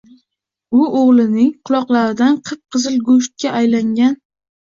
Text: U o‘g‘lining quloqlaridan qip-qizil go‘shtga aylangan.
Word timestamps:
U 0.77 0.85
o‘g‘lining 1.01 1.51
quloqlaridan 1.69 2.39
qip-qizil 2.47 2.97
go‘shtga 3.11 3.53
aylangan. 3.61 4.19